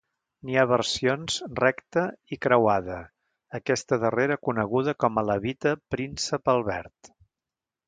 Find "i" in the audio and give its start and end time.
2.37-2.39